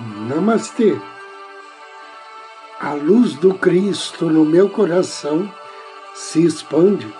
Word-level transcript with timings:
Namastê. 0.00 0.98
A 2.80 2.94
luz 2.94 3.34
do 3.34 3.52
Cristo 3.52 4.30
no 4.30 4.46
meu 4.46 4.70
coração 4.70 5.52
se 6.14 6.42
expande, 6.42 7.14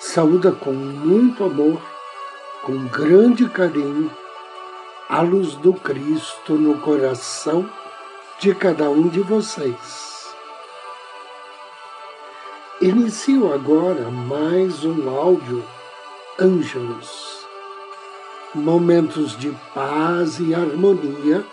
saúda 0.00 0.50
com 0.50 0.72
muito 0.72 1.44
amor, 1.44 1.80
com 2.62 2.88
grande 2.88 3.48
carinho, 3.48 4.10
a 5.08 5.20
luz 5.20 5.54
do 5.54 5.72
Cristo 5.74 6.54
no 6.54 6.80
coração 6.80 7.70
de 8.40 8.52
cada 8.52 8.90
um 8.90 9.06
de 9.06 9.20
vocês. 9.20 10.34
Inicio 12.80 13.54
agora 13.54 14.10
mais 14.10 14.84
um 14.84 15.08
áudio 15.08 15.64
Ângelos, 16.36 17.46
momentos 18.52 19.38
de 19.38 19.52
paz 19.72 20.40
e 20.40 20.52
harmonia 20.52 21.46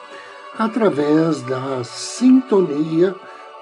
através 0.60 1.42
da 1.44 1.82
sintonia 1.86 3.16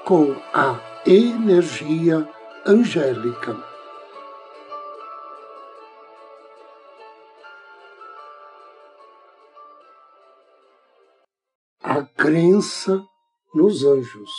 com 0.03 0.31
a 0.51 0.79
energia 1.05 2.27
angélica. 2.65 3.55
A 11.83 12.01
crença 12.01 13.05
nos 13.53 13.85
anjos. 13.85 14.31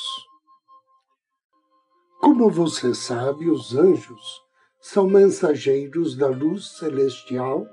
Como 2.20 2.50
você 2.50 2.92
sabe, 2.92 3.48
os 3.48 3.76
anjos 3.76 4.42
são 4.80 5.06
mensageiros 5.06 6.16
da 6.16 6.26
luz 6.26 6.76
celestial 6.76 7.64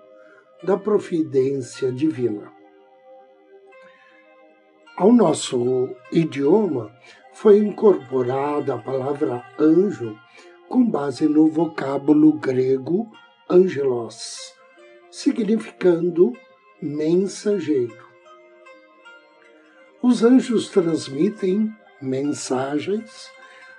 da 0.64 0.78
providência 0.78 1.92
divina. 1.92 2.65
Ao 4.98 5.12
nosso 5.12 5.90
idioma 6.10 6.90
foi 7.34 7.58
incorporada 7.58 8.76
a 8.76 8.78
palavra 8.78 9.44
anjo 9.60 10.18
com 10.70 10.90
base 10.90 11.28
no 11.28 11.50
vocábulo 11.50 12.32
grego 12.32 13.12
angelos, 13.50 14.54
significando 15.12 16.32
mensageiro. 16.82 18.06
Os 20.02 20.24
anjos 20.24 20.70
transmitem 20.70 21.76
mensagens 22.02 23.30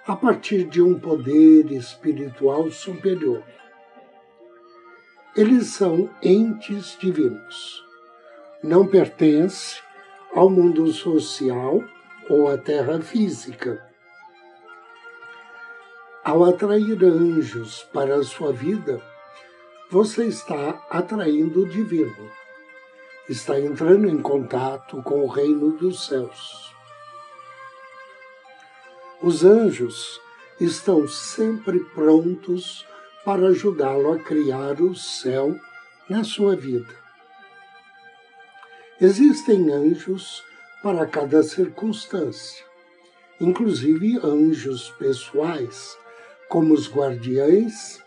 a 0.06 0.14
partir 0.14 0.64
de 0.64 0.82
um 0.82 1.00
poder 1.00 1.72
espiritual 1.72 2.70
superior. 2.70 3.42
Eles 5.34 5.68
são 5.68 6.10
entes 6.22 6.94
divinos. 7.00 7.82
Não 8.62 8.86
pertencem 8.86 9.85
ao 10.34 10.50
mundo 10.50 10.92
social 10.92 11.82
ou 12.28 12.48
à 12.48 12.58
terra 12.58 13.00
física. 13.00 13.82
Ao 16.24 16.44
atrair 16.44 17.02
anjos 17.04 17.84
para 17.92 18.16
a 18.16 18.22
sua 18.22 18.52
vida, 18.52 19.00
você 19.88 20.26
está 20.26 20.84
atraindo 20.90 21.62
o 21.62 21.68
divino, 21.68 22.30
está 23.28 23.60
entrando 23.60 24.08
em 24.08 24.20
contato 24.20 25.00
com 25.02 25.22
o 25.22 25.28
reino 25.28 25.76
dos 25.76 26.06
céus. 26.06 26.74
Os 29.22 29.44
anjos 29.44 30.20
estão 30.60 31.06
sempre 31.06 31.80
prontos 31.94 32.84
para 33.24 33.48
ajudá-lo 33.48 34.12
a 34.12 34.18
criar 34.18 34.80
o 34.80 34.94
céu 34.94 35.56
na 36.08 36.24
sua 36.24 36.56
vida. 36.56 37.05
Existem 38.98 39.70
anjos 39.70 40.42
para 40.82 41.06
cada 41.06 41.42
circunstância, 41.42 42.64
inclusive 43.38 44.18
anjos 44.24 44.88
pessoais, 44.92 45.98
como 46.48 46.72
os 46.72 46.90
guardiães, 46.90 48.02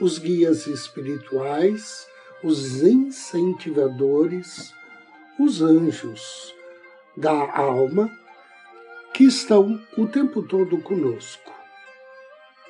os 0.00 0.16
guias 0.16 0.68
espirituais, 0.68 2.06
os 2.44 2.84
incentivadores, 2.84 4.72
os 5.40 5.60
anjos 5.60 6.54
da 7.16 7.32
alma 7.58 8.08
que 9.12 9.24
estão 9.24 9.84
o 9.96 10.06
tempo 10.06 10.44
todo 10.44 10.80
conosco. 10.82 11.52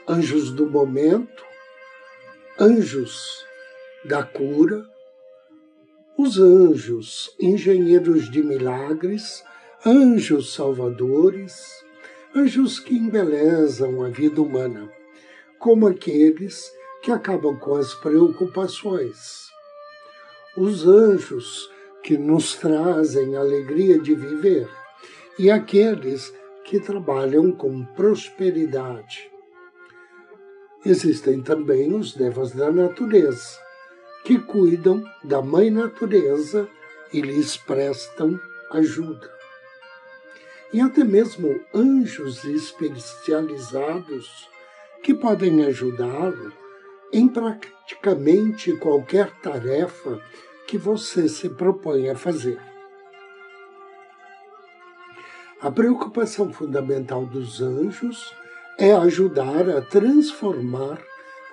Anjos 0.09 0.53
do 0.53 0.65
momento, 0.71 1.45
anjos 2.59 3.45
da 4.07 4.23
cura, 4.23 4.89
os 6.19 6.37
anjos, 6.37 7.33
engenheiros 7.39 8.29
de 8.29 8.43
milagres, 8.43 9.45
anjos 9.87 10.53
salvadores, 10.53 11.85
anjos 12.35 12.81
que 12.81 12.97
embelezam 12.97 14.03
a 14.03 14.09
vida 14.09 14.43
humana, 14.43 14.93
como 15.61 15.87
aqueles 15.87 16.73
que 17.03 17.13
acabam 17.13 17.57
com 17.57 17.77
as 17.77 17.95
preocupações. 17.95 19.47
Os 20.57 20.85
anjos 20.89 21.71
que 22.03 22.19
nos 22.19 22.57
trazem 22.57 23.37
alegria 23.37 23.97
de 24.01 24.13
viver 24.17 24.69
e 25.39 25.49
aqueles 25.53 26.35
que 26.65 26.81
trabalham 26.81 27.53
com 27.53 27.85
prosperidade. 27.95 29.31
Existem 30.85 31.41
também 31.43 31.95
os 31.95 32.13
devas 32.13 32.51
da 32.51 32.73
natureza, 32.73 33.68
que 34.29 34.39
cuidam 34.39 35.03
da 35.25 35.41
mãe 35.41 35.71
natureza 35.71 36.69
e 37.11 37.23
lhes 37.23 37.57
prestam 37.57 38.39
ajuda. 38.71 39.33
E 40.71 40.83
até 40.83 41.03
mesmo 41.03 41.59
anjos 41.75 42.45
especializados 42.45 44.51
que 45.03 45.15
podem 45.15 45.65
ajudá-lo 45.65 46.53
em 47.11 47.27
praticamente 47.27 48.77
qualquer 48.77 49.31
tarefa 49.41 50.21
que 50.67 50.77
você 50.77 51.27
se 51.27 51.49
propõe 51.49 52.11
a 52.11 52.15
fazer. 52.15 52.61
A 55.59 55.71
preocupação 55.71 56.53
fundamental 56.53 57.25
dos 57.25 57.63
anjos 57.63 58.31
é 58.79 58.93
ajudar 58.93 59.71
a 59.71 59.81
transformar 59.81 61.03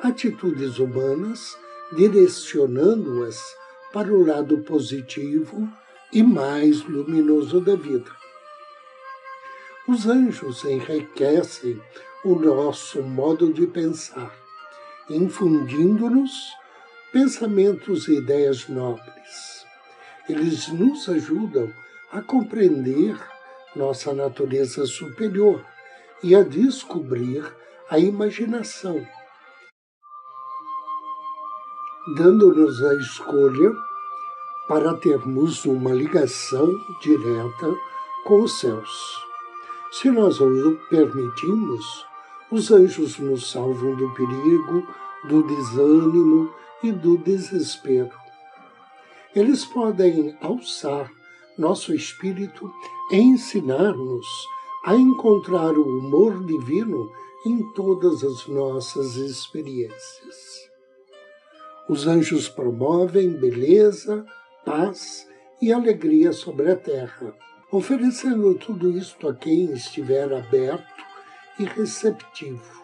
atitudes 0.04 0.78
humanas 0.78 1.58
direcionando-as 1.94 3.40
para 3.94 4.14
o 4.14 4.26
lado 4.26 4.58
positivo 4.60 5.70
e 6.12 6.24
mais 6.24 6.84
luminoso 6.84 7.62
da 7.62 7.76
vida. 7.76 8.12
Os 9.88 10.08
anjos 10.08 10.64
enriquecem 10.66 11.80
o 12.24 12.36
nosso 12.36 13.04
modo 13.04 13.54
de 13.54 13.68
pensar, 13.68 14.34
infundindo-nos 15.10 16.32
pensamentos 17.14 18.08
e 18.08 18.18
ideias 18.18 18.68
nobres. 18.68 19.66
Eles 20.28 20.68
nos 20.70 21.08
ajudam 21.08 21.72
a 22.12 22.22
compreender 22.22 23.16
nossa 23.76 24.14
natureza 24.14 24.86
superior 24.86 25.64
e 26.24 26.36
a 26.36 26.42
descobrir 26.42 27.46
a 27.90 28.00
imaginação 28.00 29.06
dando-nos 32.08 32.84
a 32.84 32.94
escolha 32.96 33.76
para 34.68 34.94
termos 34.96 35.66
uma 35.66 35.92
ligação 35.92 36.68
direta 37.02 37.76
com 38.26 38.44
os 38.44 38.60
céus. 38.60 39.26
Se 39.92 40.12
nós 40.12 40.40
o 40.40 40.78
permitimos, 40.90 42.06
os 42.52 42.72
anjos 42.72 43.18
nos 43.18 43.50
salvam 43.50 43.96
do 43.96 44.14
perigo, 44.14 44.88
do 45.28 45.44
desânimo 45.44 46.54
e 46.84 46.92
do 46.92 47.18
desespero. 47.18 48.12
Eles 49.36 49.66
podem 49.66 50.38
alçar 50.42 51.12
nosso 51.58 51.94
espírito 51.94 52.72
e 53.12 53.18
ensinar-nos 53.18 54.28
a 54.84 54.96
encontrar 54.96 55.72
o 55.78 56.00
humor 56.00 56.44
divino 56.46 57.12
em 57.46 57.64
todas 57.74 58.24
as 58.24 58.48
nossas 58.48 59.16
experiências. 59.16 60.75
Os 61.88 62.08
anjos 62.08 62.50
promovem 62.50 63.30
beleza, 63.30 64.26
paz 64.66 65.28
e 65.62 65.72
alegria 65.72 66.34
sobre 66.34 66.72
a 66.72 66.76
terra, 66.76 67.36
oferecendo 67.72 68.56
tudo 68.56 68.98
isto 68.98 69.28
a 69.28 69.36
quem 69.36 69.72
estiver 69.72 70.34
aberto 70.34 71.04
e 71.60 71.64
receptivo. 71.64 72.84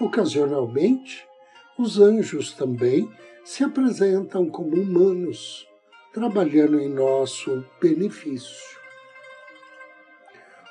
Ocasionalmente, 0.00 1.24
os 1.78 2.00
anjos 2.00 2.52
também 2.52 3.08
se 3.44 3.62
apresentam 3.62 4.50
como 4.50 4.74
humanos, 4.74 5.66
trabalhando 6.12 6.80
em 6.80 6.88
nosso 6.88 7.64
benefício. 7.80 8.80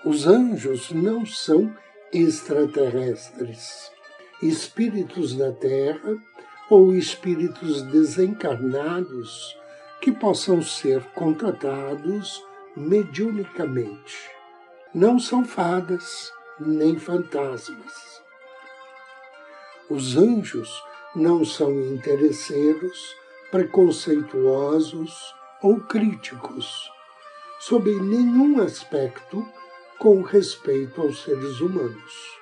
Os 0.06 0.28
anjos 0.28 0.92
não 0.92 1.26
são 1.26 1.74
extraterrestres, 2.12 3.92
espíritos 4.42 5.36
da 5.36 5.52
Terra 5.52 6.18
ou 6.70 6.94
espíritos 6.94 7.82
desencarnados 7.82 9.58
que 10.02 10.12
possam 10.12 10.62
ser 10.62 11.04
contratados 11.16 12.44
mediunicamente. 12.76 14.30
Não 14.94 15.20
são 15.20 15.44
fadas 15.44 16.32
nem 16.60 16.98
fantasmas. 16.98 18.22
Os 19.90 20.16
anjos 20.16 20.70
não 21.16 21.44
são 21.44 21.72
interesseiros, 21.72 23.16
preconceituosos 23.50 25.34
ou 25.62 25.80
críticos, 25.82 26.90
sob 27.60 27.90
nenhum 27.96 28.62
aspecto 28.62 29.46
com 29.98 30.22
respeito 30.22 31.02
aos 31.02 31.24
seres 31.24 31.60
humanos. 31.60 32.40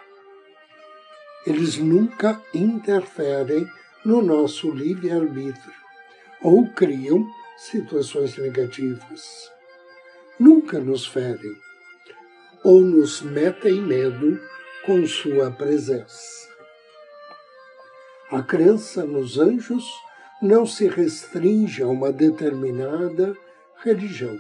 Eles 1.45 1.77
nunca 1.77 2.41
interferem 2.53 3.65
no 4.07 4.21
nosso 4.21 4.71
livre-arbítrio 4.71 5.73
ou 6.41 6.65
criam 6.69 7.27
situações 7.57 8.37
negativas. 8.37 9.51
Nunca 10.39 10.79
nos 10.79 11.05
ferem 11.05 11.57
ou 12.63 12.79
nos 12.79 13.21
metem 13.21 13.81
medo 13.81 14.39
com 14.85 15.05
sua 15.05 15.51
presença. 15.51 16.47
A 18.31 18.41
crença 18.41 19.03
nos 19.03 19.37
anjos 19.37 19.83
não 20.41 20.65
se 20.65 20.87
restringe 20.87 21.83
a 21.83 21.87
uma 21.87 22.09
determinada 22.09 23.35
religião. 23.83 24.39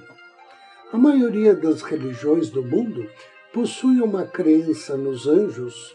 A 0.93 0.97
maioria 0.97 1.53
das 1.53 1.81
religiões 1.81 2.49
do 2.49 2.63
mundo 2.63 3.05
possui 3.51 3.99
uma 3.99 4.25
crença 4.25 4.95
nos 4.95 5.27
anjos, 5.27 5.93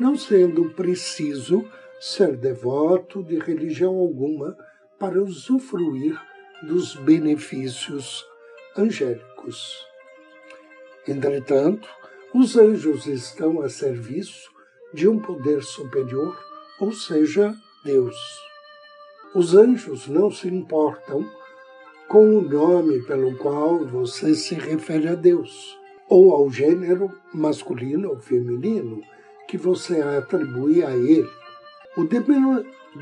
não 0.00 0.16
sendo 0.16 0.70
preciso 0.70 1.64
ser 2.02 2.36
devoto 2.36 3.22
de 3.22 3.38
religião 3.38 3.96
alguma 3.96 4.56
para 4.98 5.22
usufruir 5.22 6.20
dos 6.60 6.96
benefícios 6.96 8.26
angélicos. 8.76 9.86
Entretanto, 11.06 11.88
os 12.34 12.56
anjos 12.56 13.06
estão 13.06 13.62
a 13.62 13.68
serviço 13.68 14.50
de 14.92 15.06
um 15.06 15.20
poder 15.20 15.62
superior, 15.62 16.36
ou 16.80 16.90
seja, 16.90 17.54
Deus. 17.84 18.16
Os 19.32 19.54
anjos 19.54 20.08
não 20.08 20.28
se 20.28 20.48
importam 20.48 21.24
com 22.08 22.36
o 22.36 22.42
nome 22.42 23.00
pelo 23.02 23.36
qual 23.36 23.86
você 23.86 24.34
se 24.34 24.56
refere 24.56 25.06
a 25.06 25.14
Deus, 25.14 25.78
ou 26.08 26.34
ao 26.34 26.50
gênero 26.50 27.16
masculino 27.32 28.10
ou 28.10 28.18
feminino 28.18 29.00
que 29.46 29.56
você 29.56 30.02
atribui 30.02 30.84
a 30.84 30.90
ele. 30.96 31.41
O 31.94 32.08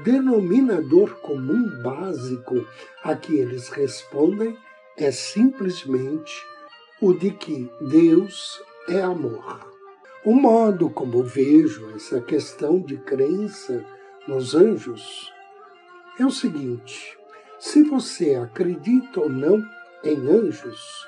denominador 0.04 1.20
comum 1.20 1.80
básico 1.80 2.66
a 3.04 3.14
que 3.14 3.36
eles 3.36 3.68
respondem 3.68 4.58
é 4.96 5.12
simplesmente 5.12 6.44
o 7.00 7.12
de 7.12 7.30
que 7.30 7.70
Deus 7.80 8.60
é 8.88 9.00
amor. 9.00 9.70
O 10.24 10.34
modo 10.34 10.90
como 10.90 11.22
vejo 11.22 11.88
essa 11.94 12.20
questão 12.20 12.80
de 12.80 12.96
crença 12.96 13.84
nos 14.26 14.56
anjos 14.56 15.32
é 16.18 16.26
o 16.26 16.30
seguinte: 16.30 17.16
se 17.60 17.84
você 17.84 18.34
acredita 18.34 19.20
ou 19.20 19.28
não 19.28 19.64
em 20.02 20.28
anjos, 20.28 21.06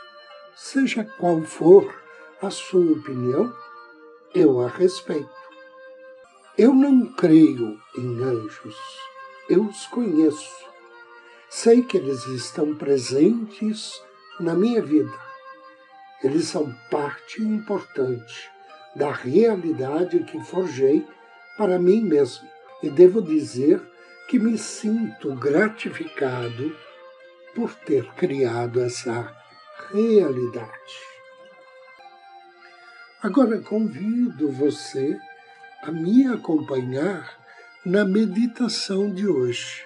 seja 0.54 1.04
qual 1.18 1.42
for 1.42 1.92
a 2.40 2.48
sua 2.48 2.92
opinião, 2.92 3.52
eu 4.34 4.60
a 4.60 4.68
respeito. 4.68 5.41
Eu 6.58 6.74
não 6.74 7.06
creio 7.06 7.80
em 7.96 8.22
anjos, 8.22 8.76
eu 9.48 9.62
os 9.64 9.86
conheço. 9.86 10.66
Sei 11.48 11.82
que 11.82 11.96
eles 11.96 12.26
estão 12.26 12.74
presentes 12.74 14.02
na 14.38 14.54
minha 14.54 14.82
vida. 14.82 15.18
Eles 16.22 16.44
são 16.44 16.70
parte 16.90 17.42
importante 17.42 18.50
da 18.94 19.10
realidade 19.10 20.24
que 20.24 20.44
forjei 20.44 21.06
para 21.56 21.78
mim 21.78 22.02
mesmo. 22.02 22.46
E 22.82 22.90
devo 22.90 23.22
dizer 23.22 23.80
que 24.28 24.38
me 24.38 24.58
sinto 24.58 25.34
gratificado 25.34 26.76
por 27.54 27.74
ter 27.76 28.04
criado 28.12 28.78
essa 28.78 29.34
realidade. 29.90 31.12
Agora 33.22 33.58
convido 33.60 34.50
você 34.50 35.18
a 35.82 35.90
me 35.90 36.28
acompanhar 36.28 37.28
na 37.84 38.04
meditação 38.04 39.12
de 39.12 39.26
hoje. 39.26 39.84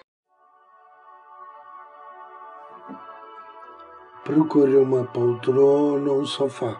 Procure 4.23 4.77
uma 4.77 5.07
poltrona 5.07 6.11
ou 6.11 6.21
um 6.21 6.27
sofá. 6.27 6.79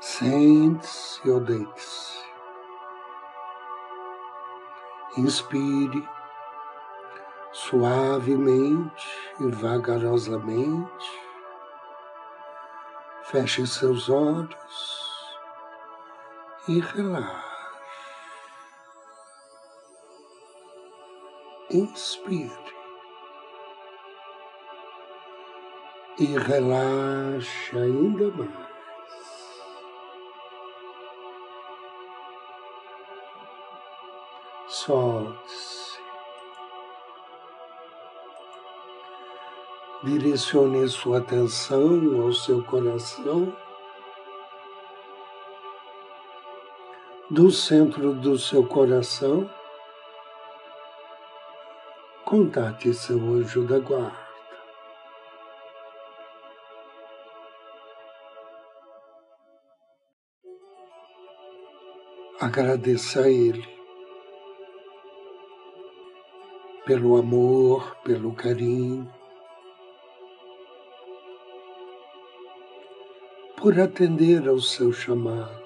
Sente-se 0.00 1.30
ou 1.30 1.38
deite-se. 1.38 2.26
Inspire 5.18 6.08
suavemente 7.52 9.06
e 9.38 9.50
vagarosamente. 9.52 11.26
Feche 13.22 13.66
seus 13.66 14.08
olhos 14.08 14.95
e 16.68 16.80
relaxe. 16.80 17.46
Inspire 21.70 22.76
e 26.18 26.24
relaxe 26.38 27.76
ainda 27.76 28.30
mais. 28.30 28.76
solte-se. 34.86 35.96
Direcione 40.04 40.86
sua 40.88 41.18
atenção 41.18 42.22
ao 42.22 42.32
seu 42.32 42.62
coração. 42.62 43.52
Do 47.28 47.50
centro 47.50 48.14
do 48.14 48.38
seu 48.38 48.64
coração, 48.64 49.50
contate 52.24 52.94
seu 52.94 53.18
anjo 53.18 53.66
da 53.66 53.80
guarda. 53.80 54.16
Agradeça 62.40 63.22
a 63.22 63.28
Ele 63.28 63.66
pelo 66.84 67.16
amor, 67.16 67.96
pelo 68.04 68.32
carinho, 68.36 69.12
por 73.56 73.80
atender 73.80 74.48
ao 74.48 74.60
seu 74.60 74.92
chamado. 74.92 75.65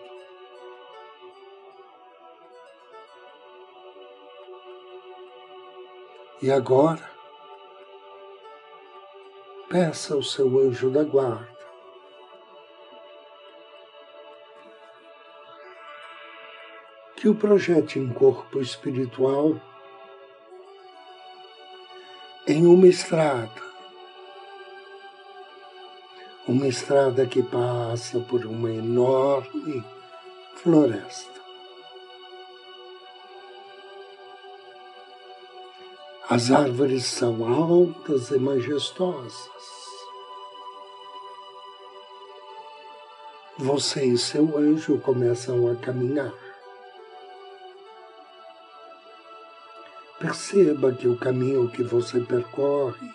E 6.42 6.50
agora, 6.50 7.10
peça 9.68 10.14
ao 10.14 10.22
seu 10.22 10.58
anjo 10.58 10.90
da 10.90 11.04
guarda 11.04 11.60
que 17.20 17.28
o 17.28 17.34
projete 17.34 17.98
em 17.98 18.08
corpo 18.08 18.62
espiritual 18.62 19.60
em 22.46 22.66
uma 22.66 22.86
estrada. 22.86 23.60
Uma 26.48 26.66
estrada 26.66 27.26
que 27.26 27.42
passa 27.42 28.18
por 28.20 28.46
uma 28.46 28.70
enorme 28.70 29.84
floresta. 30.56 31.39
As 36.30 36.52
árvores 36.52 37.06
são 37.06 37.44
altas 37.44 38.30
e 38.30 38.38
majestosas. 38.38 39.50
Você 43.58 44.04
e 44.04 44.16
seu 44.16 44.56
anjo 44.56 45.00
começam 45.00 45.68
a 45.68 45.74
caminhar. 45.74 46.32
Perceba 50.20 50.92
que 50.92 51.08
o 51.08 51.18
caminho 51.18 51.68
que 51.68 51.82
você 51.82 52.20
percorre 52.20 53.10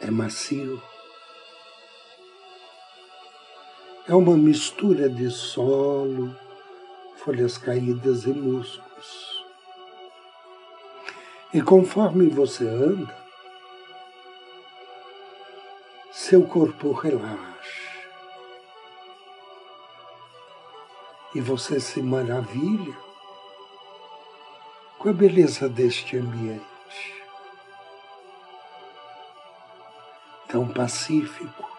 é 0.00 0.08
macio. 0.08 0.80
É 4.06 4.14
uma 4.14 4.36
mistura 4.36 5.10
de 5.10 5.32
solo, 5.32 6.32
folhas 7.16 7.58
caídas 7.58 8.22
e 8.24 8.28
musgos. 8.28 9.35
E 11.56 11.62
conforme 11.62 12.28
você 12.28 12.68
anda, 12.68 13.16
seu 16.12 16.46
corpo 16.46 16.92
relaxa. 16.92 17.96
E 21.34 21.40
você 21.40 21.80
se 21.80 22.02
maravilha 22.02 22.94
com 24.98 25.08
a 25.08 25.14
beleza 25.14 25.66
deste 25.66 26.18
ambiente. 26.18 27.24
Tão 30.48 30.68
pacífico, 30.68 31.70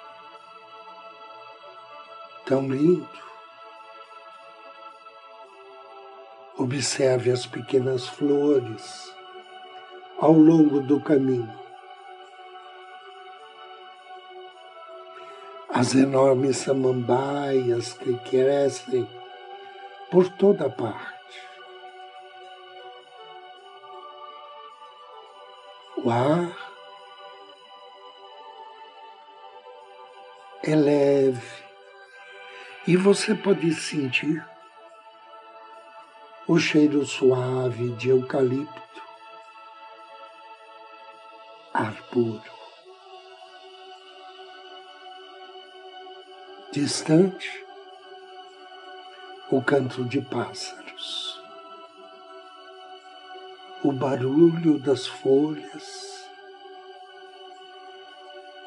tão 2.48 2.68
lindo. 2.68 3.08
Observe 6.58 7.30
as 7.30 7.46
pequenas 7.46 8.08
flores 8.08 9.16
ao 10.20 10.34
longo 10.34 10.82
do 10.82 11.00
caminho. 11.00 11.52
As 15.70 15.94
enormes 15.94 16.58
samambaias 16.58 17.94
que 17.94 18.18
crescem 18.20 19.08
por 20.10 20.28
toda 20.30 20.70
parte. 20.70 21.18
O 26.04 26.10
ar 26.10 26.56
é 30.64 30.76
leve 30.76 31.64
e 32.88 32.96
você 32.96 33.36
pode 33.36 33.74
sentir 33.74 34.46
o 36.48 36.58
cheiro 36.58 37.06
suave 37.06 37.92
de 37.96 38.10
eucalipto, 38.10 39.02
ar 41.78 41.94
puro. 42.10 42.42
Distante, 46.72 47.64
o 49.52 49.62
canto 49.62 50.04
de 50.04 50.20
pássaros, 50.20 51.40
o 53.84 53.92
barulho 53.92 54.80
das 54.80 55.06
folhas, 55.06 56.28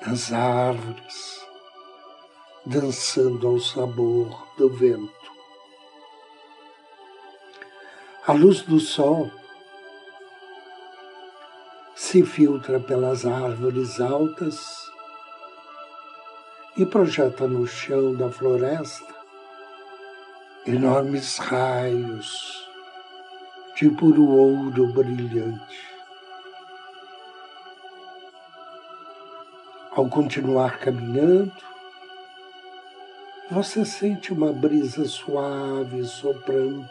das 0.06 0.32
árvores, 0.32 1.44
dançando 2.64 3.48
ao 3.48 3.58
sabor 3.58 4.46
do 4.56 4.68
vento. 4.68 5.32
A 8.24 8.32
luz 8.32 8.62
do 8.62 8.78
sol 8.78 9.39
se 12.10 12.24
filtra 12.24 12.80
pelas 12.80 13.24
árvores 13.24 14.00
altas 14.00 14.90
e 16.76 16.84
projeta 16.84 17.46
no 17.46 17.64
chão 17.68 18.16
da 18.16 18.28
floresta 18.28 19.14
enormes 20.66 21.38
raios 21.38 22.68
de 23.76 23.88
puro 23.90 24.26
ouro 24.26 24.92
brilhante. 24.92 25.88
Ao 29.92 30.08
continuar 30.08 30.80
caminhando, 30.80 31.54
você 33.52 33.84
sente 33.84 34.32
uma 34.32 34.52
brisa 34.52 35.04
suave 35.04 36.04
soprando 36.04 36.90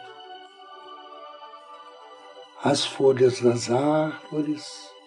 as 2.64 2.86
folhas 2.86 3.38
das 3.42 3.70
árvores 3.70 4.98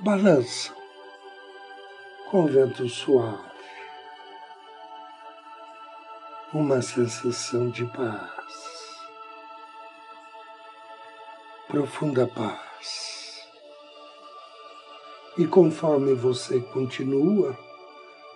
balançam 0.00 0.74
com 2.30 2.46
vento 2.46 2.88
suave. 2.88 3.50
Uma 6.52 6.82
sensação 6.82 7.68
de 7.68 7.84
paz, 7.84 8.98
profunda 11.68 12.26
paz. 12.26 13.46
E 15.38 15.46
conforme 15.46 16.14
você 16.14 16.60
continua 16.60 17.56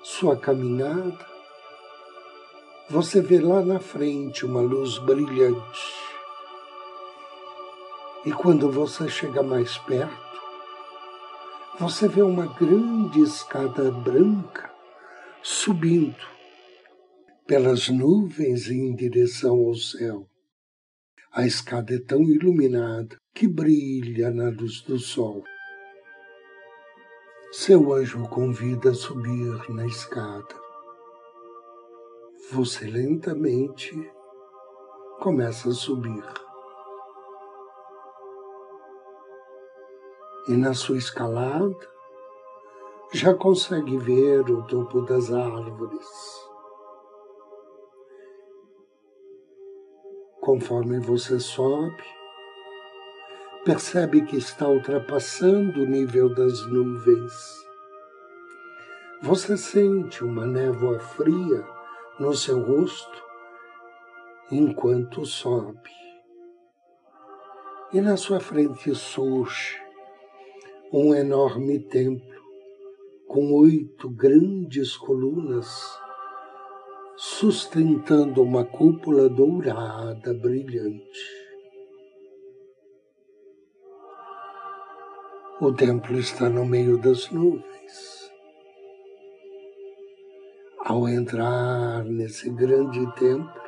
sua 0.02 0.37
caminhada, 0.37 1.26
você 2.88 3.21
vê 3.21 3.40
lá 3.40 3.62
na 3.62 3.80
frente 3.80 4.44
uma 4.47 4.61
luz 4.61 4.99
brilhante 4.99 6.04
e 8.25 8.33
quando 8.33 8.71
você 8.71 9.06
chega 9.06 9.42
mais 9.42 9.76
perto, 9.76 10.33
você 11.78 12.06
vê 12.06 12.22
uma 12.22 12.46
grande 12.46 13.20
escada 13.20 13.90
branca 13.90 14.70
subindo 15.42 16.24
pelas 17.46 17.88
nuvens 17.88 18.70
em 18.70 18.94
direção 18.94 19.56
ao 19.56 19.74
céu. 19.74 20.28
A 21.32 21.44
escada 21.44 21.94
é 21.94 21.98
tão 21.98 22.22
iluminada 22.22 23.16
que 23.34 23.48
brilha 23.48 24.30
na 24.30 24.50
luz 24.50 24.82
do 24.82 24.98
sol. 24.98 25.42
Seu 27.50 27.92
anjo 27.92 28.22
o 28.22 28.28
convida 28.28 28.90
a 28.90 28.94
subir 28.94 29.68
na 29.70 29.84
escada. 29.84 30.54
Você 32.52 32.86
lentamente 32.86 33.92
começa 35.18 35.70
a 35.70 35.72
subir. 35.72 36.43
E 40.46 40.52
na 40.52 40.74
sua 40.74 40.98
escalada 40.98 41.94
já 43.12 43.32
consegue 43.32 43.96
ver 43.96 44.40
o 44.50 44.62
topo 44.66 45.02
das 45.02 45.32
árvores. 45.32 46.06
Conforme 50.40 50.98
você 50.98 51.40
sobe, 51.40 52.02
percebe 53.64 54.26
que 54.26 54.36
está 54.36 54.68
ultrapassando 54.68 55.82
o 55.82 55.86
nível 55.86 56.34
das 56.34 56.66
nuvens. 56.66 57.32
Você 59.22 59.56
sente 59.56 60.22
uma 60.22 60.44
névoa 60.44 60.98
fria 60.98 61.64
no 62.18 62.34
seu 62.34 62.60
rosto 62.62 63.24
enquanto 64.50 65.24
sobe. 65.24 65.90
E 67.92 68.00
na 68.00 68.16
sua 68.16 68.40
frente 68.40 68.94
surge 68.94 69.83
um 70.96 71.12
enorme 71.12 71.80
templo 71.80 72.40
com 73.26 73.52
oito 73.54 74.08
grandes 74.08 74.96
colunas 74.96 75.68
sustentando 77.16 78.40
uma 78.40 78.64
cúpula 78.64 79.28
dourada 79.28 80.32
brilhante. 80.34 81.20
O 85.60 85.72
templo 85.72 86.16
está 86.16 86.48
no 86.48 86.64
meio 86.64 86.96
das 86.96 87.28
nuvens. 87.28 88.30
Ao 90.78 91.08
entrar 91.08 92.04
nesse 92.04 92.48
grande 92.50 93.04
templo, 93.16 93.62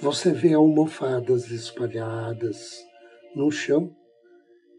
você 0.00 0.34
vê 0.34 0.52
almofadas 0.52 1.50
espalhadas 1.50 2.84
no 3.34 3.50
chão 3.50 4.03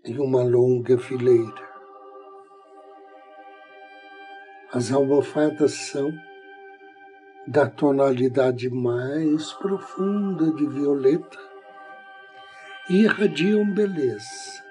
em 0.06 0.20
uma 0.20 0.44
longa 0.44 0.98
fileira. 1.00 1.66
As 4.72 4.92
almofadas 4.92 5.74
são 5.74 6.14
da 7.48 7.68
tonalidade 7.68 8.70
mais 8.70 9.52
profunda 9.54 10.52
de 10.52 10.68
violeta 10.68 11.40
e 12.90 13.02
irradiam 13.04 13.66
beleza. 13.66 14.64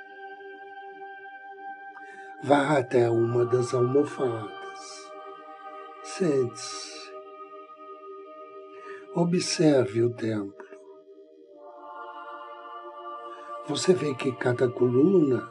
Vá 2.43 2.79
até 2.79 3.11
uma 3.11 3.45
das 3.45 3.75
almofadas. 3.75 5.11
Sente-se. 6.03 6.95
Observe 9.15 10.03
o 10.03 10.11
templo 10.11 10.64
você 13.67 13.95
vê 13.95 14.15
que 14.15 14.31
cada 14.33 14.69
coluna 14.69 15.49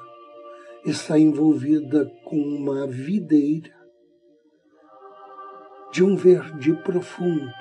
está 0.86 1.18
envolvida 1.18 2.06
com 2.24 2.38
uma 2.38 2.86
videira 2.86 3.74
de 5.92 6.04
um 6.04 6.16
verde 6.16 6.74
profundo 6.84 7.52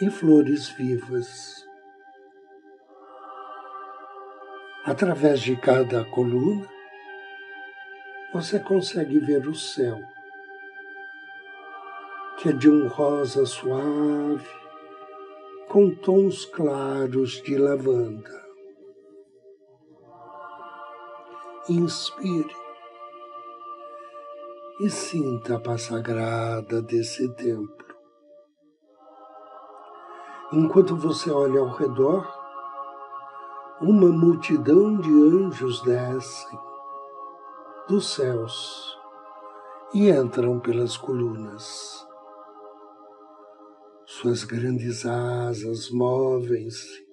e 0.00 0.10
flores 0.10 0.68
vivas. 0.68 1.64
Através 4.84 5.40
de 5.40 5.56
cada 5.56 6.04
coluna, 6.04 6.68
você 8.32 8.60
consegue 8.60 9.18
ver 9.18 9.48
o 9.48 9.54
céu, 9.54 9.98
que 12.38 12.50
é 12.50 12.52
de 12.52 12.68
um 12.68 12.88
rosa 12.88 13.46
suave, 13.46 14.65
com 15.68 15.94
tons 15.94 16.44
claros 16.44 17.42
de 17.42 17.58
lavanda. 17.58 18.46
Inspire 21.68 22.54
e 24.80 24.88
sinta 24.88 25.56
a 25.56 25.60
paz 25.60 25.82
sagrada 25.82 26.80
desse 26.80 27.28
templo. 27.34 27.86
Enquanto 30.52 30.94
você 30.94 31.30
olha 31.30 31.60
ao 31.60 31.70
redor, 31.70 32.24
uma 33.80 34.08
multidão 34.08 34.96
de 34.98 35.10
anjos 35.10 35.82
descem 35.82 36.58
dos 37.88 38.14
céus 38.14 38.96
e 39.92 40.08
entram 40.08 40.60
pelas 40.60 40.96
colunas. 40.96 42.05
Suas 44.08 44.44
grandes 44.44 45.04
asas 45.04 45.90
movem-se 45.90 47.04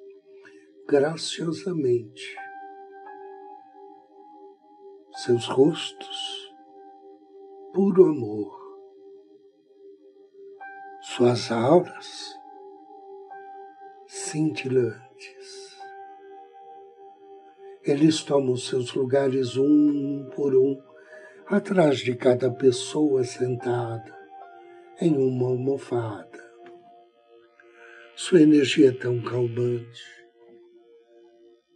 graciosamente. 0.87 2.35
Seus 5.15 5.47
rostos, 5.47 6.53
puro 7.73 8.05
amor. 8.05 8.61
Suas 11.01 11.51
auras, 11.51 12.39
cintilantes. 14.07 15.75
Eles 17.83 18.23
tomam 18.23 18.55
seus 18.55 18.93
lugares 18.93 19.57
um 19.57 20.29
por 20.35 20.55
um, 20.55 20.79
atrás 21.47 21.97
de 21.97 22.15
cada 22.15 22.51
pessoa 22.51 23.23
sentada 23.23 24.15
em 25.01 25.17
uma 25.17 25.47
almofada. 25.47 26.32
Sua 28.15 28.41
energia 28.41 28.89
é 28.89 28.91
tão 28.91 29.19
calmante. 29.23 30.03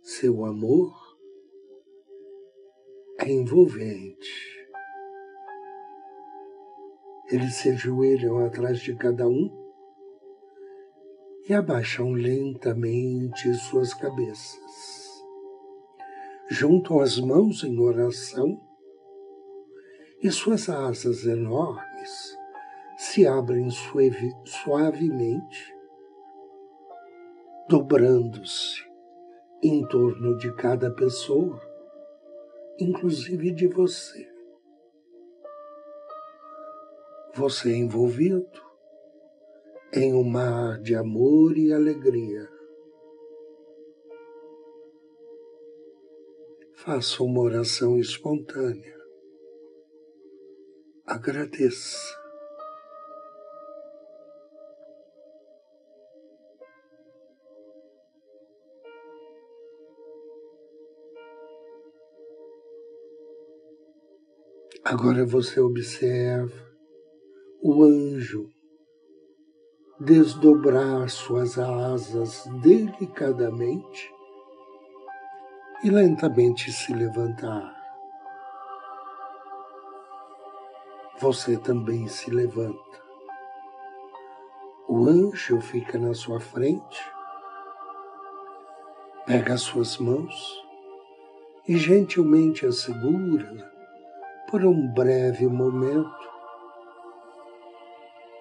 Seu 0.04 0.46
amor 0.46 0.94
é 3.18 3.28
envolvente. 3.32 4.68
Eles 7.32 7.56
se 7.56 7.70
ajoelham 7.70 8.46
atrás 8.46 8.80
de 8.80 8.96
cada 8.96 9.28
um 9.28 9.50
e 11.50 11.56
abaixam 11.56 12.12
lentamente 12.12 13.52
suas 13.56 13.96
cabeças. 13.96 15.24
Juntam 16.52 17.00
as 17.00 17.20
mãos 17.20 17.64
em 17.64 17.80
oração 17.80 18.62
e 20.22 20.30
suas 20.30 20.70
asas 20.70 21.26
enormes 21.26 22.38
se 22.96 23.26
abrem 23.26 23.72
suave, 23.72 24.32
suavemente 24.46 25.77
dobrando-se 27.68 28.82
em 29.62 29.86
torno 29.88 30.38
de 30.38 30.54
cada 30.56 30.90
pessoa, 30.90 31.60
inclusive 32.80 33.52
de 33.52 33.68
você. 33.68 34.26
Você 37.36 37.72
é 37.72 37.76
envolvido 37.76 38.62
em 39.94 40.14
um 40.14 40.24
mar 40.24 40.80
de 40.80 40.96
amor 40.96 41.58
e 41.58 41.74
alegria. 41.74 42.50
Faça 46.76 47.22
uma 47.22 47.42
oração 47.42 47.98
espontânea. 47.98 48.96
Agradeça. 51.06 52.17
Agora 64.90 65.26
você 65.26 65.60
observa 65.60 66.66
o 67.62 67.84
anjo 67.84 68.50
desdobrar 70.00 71.10
suas 71.10 71.60
asas 71.60 72.46
delicadamente 72.62 74.10
e 75.84 75.90
lentamente 75.90 76.72
se 76.72 76.94
levantar. 76.94 77.76
Você 81.20 81.58
também 81.58 82.08
se 82.08 82.32
levanta. 82.32 83.04
O 84.88 85.06
anjo 85.06 85.60
fica 85.60 86.00
na 86.00 86.14
sua 86.14 86.40
frente, 86.40 87.12
pega 89.26 89.56
as 89.56 89.64
suas 89.64 89.98
mãos 89.98 90.64
e 91.68 91.76
gentilmente 91.76 92.66
a 92.66 92.72
segura 92.72 93.77
por 94.50 94.64
um 94.64 94.88
breve 94.88 95.46
momento 95.46 96.30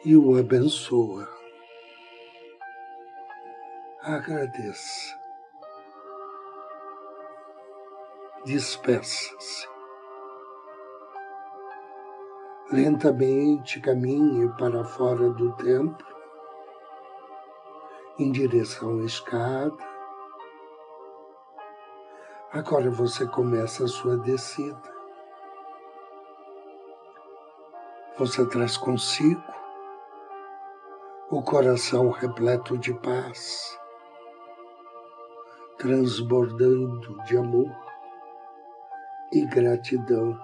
e 0.04 0.16
o 0.16 0.38
abençoa. 0.38 1.28
Agradeça. 4.02 5.18
Despeça-se. 8.44 9.68
Lentamente 12.70 13.80
caminhe 13.80 14.48
para 14.56 14.84
fora 14.84 15.30
do 15.30 15.56
templo, 15.56 16.06
em 18.16 18.30
direção 18.30 19.00
à 19.00 19.04
escada. 19.04 19.76
Agora 22.52 22.90
você 22.90 23.26
começa 23.26 23.84
a 23.84 23.88
sua 23.88 24.16
descida. 24.18 24.95
Você 28.18 28.46
traz 28.46 28.78
consigo 28.78 29.42
o 31.30 31.42
coração 31.42 32.10
repleto 32.10 32.78
de 32.78 32.94
paz, 32.94 33.78
transbordando 35.76 37.22
de 37.24 37.36
amor 37.36 37.70
e 39.32 39.44
gratidão. 39.44 40.38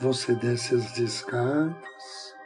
Você 0.00 0.34
desce 0.36 0.76
as 0.76 0.96
escadas, 0.96 2.36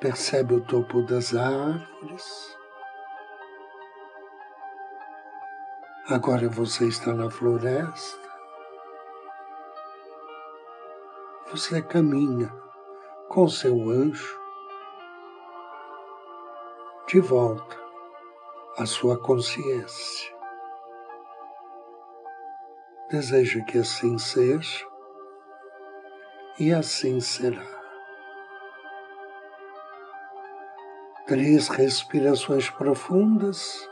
percebe 0.00 0.54
o 0.54 0.60
topo 0.64 1.02
das 1.02 1.36
árvores, 1.36 2.63
Agora 6.06 6.50
você 6.50 6.86
está 6.86 7.14
na 7.14 7.30
floresta. 7.30 8.28
Você 11.50 11.80
caminha 11.80 12.54
com 13.30 13.48
seu 13.48 13.88
anjo 13.88 14.38
de 17.08 17.20
volta 17.20 17.74
à 18.76 18.84
sua 18.84 19.16
consciência. 19.18 20.36
Desejo 23.10 23.64
que 23.64 23.78
assim 23.78 24.18
seja 24.18 24.86
e 26.60 26.70
assim 26.70 27.18
será. 27.18 27.64
Três 31.26 31.68
respirações 31.68 32.68
profundas. 32.68 33.88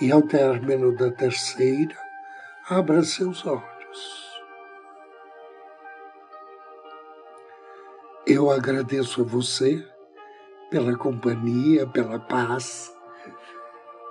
E 0.00 0.10
ao 0.10 0.22
término 0.22 0.96
da 0.96 1.10
terceira, 1.10 1.96
abra 2.68 3.02
seus 3.02 3.44
olhos. 3.44 4.30
Eu 8.26 8.50
agradeço 8.50 9.22
a 9.22 9.24
você 9.24 9.86
pela 10.70 10.96
companhia, 10.96 11.86
pela 11.86 12.18
paz. 12.18 12.94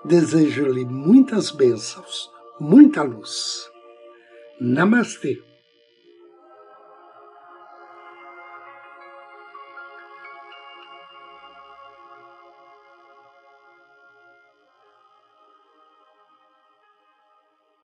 Desejo-lhe 0.06 0.86
muitas 0.86 1.52
bênçãos, 1.52 2.30
muita 2.60 3.02
luz. 3.02 3.70
Namastê. 4.60 5.49